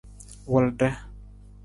Wulda. 0.49 0.89